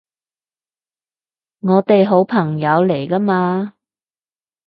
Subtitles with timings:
[1.59, 3.75] 我哋好朋友嚟㗎嘛